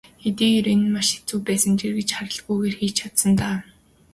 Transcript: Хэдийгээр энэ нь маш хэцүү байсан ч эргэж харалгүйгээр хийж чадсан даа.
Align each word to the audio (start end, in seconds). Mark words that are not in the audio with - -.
Хэдийгээр 0.23 0.67
энэ 0.73 0.85
нь 0.85 0.93
маш 0.95 1.07
хэцүү 1.15 1.39
байсан 1.47 1.73
ч 1.77 1.81
эргэж 1.87 2.09
харалгүйгээр 2.13 2.75
хийж 2.79 2.95
чадсан 2.99 3.31
даа. 3.39 3.57